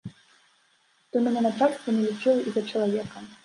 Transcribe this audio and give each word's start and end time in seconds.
То 1.11 1.15
мяне 1.27 1.41
начальства 1.49 1.89
не 2.01 2.09
лічыла 2.09 2.39
і 2.49 2.59
за 2.59 2.69
чалавека. 2.69 3.17